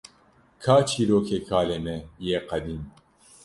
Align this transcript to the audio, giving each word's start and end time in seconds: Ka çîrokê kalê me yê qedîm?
Ka 0.63 0.75
çîrokê 0.89 1.39
kalê 1.49 1.77
me 1.85 1.95
yê 2.27 2.37
qedîm? 2.49 2.81